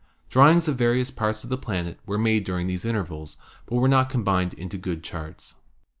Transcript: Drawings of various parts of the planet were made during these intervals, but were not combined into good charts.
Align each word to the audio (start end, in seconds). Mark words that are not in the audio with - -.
Drawings 0.31 0.67
of 0.67 0.77
various 0.77 1.11
parts 1.11 1.43
of 1.43 1.51
the 1.51 1.59
planet 1.59 1.99
were 2.07 2.17
made 2.17 2.43
during 2.43 2.65
these 2.65 2.85
intervals, 2.85 3.37
but 3.67 3.75
were 3.75 3.87
not 3.87 4.09
combined 4.09 4.55
into 4.55 4.75
good 4.79 5.03
charts. 5.03 5.57